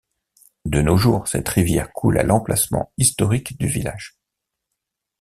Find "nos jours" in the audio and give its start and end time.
0.81-1.27